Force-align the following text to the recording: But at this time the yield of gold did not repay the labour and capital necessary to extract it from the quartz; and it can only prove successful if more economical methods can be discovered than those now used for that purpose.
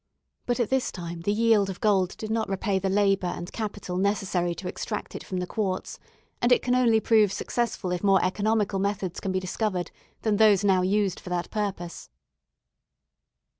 But 0.47 0.59
at 0.59 0.71
this 0.71 0.91
time 0.91 1.21
the 1.21 1.31
yield 1.31 1.69
of 1.69 1.79
gold 1.79 2.17
did 2.17 2.31
not 2.31 2.49
repay 2.49 2.79
the 2.79 2.89
labour 2.89 3.27
and 3.27 3.51
capital 3.51 3.97
necessary 3.97 4.55
to 4.55 4.67
extract 4.67 5.13
it 5.13 5.23
from 5.23 5.37
the 5.37 5.45
quartz; 5.45 5.99
and 6.41 6.51
it 6.51 6.63
can 6.63 6.73
only 6.73 6.99
prove 6.99 7.31
successful 7.31 7.91
if 7.91 8.03
more 8.03 8.25
economical 8.25 8.79
methods 8.79 9.19
can 9.19 9.31
be 9.31 9.39
discovered 9.39 9.91
than 10.23 10.37
those 10.37 10.63
now 10.63 10.81
used 10.81 11.19
for 11.19 11.29
that 11.29 11.51
purpose. 11.51 12.09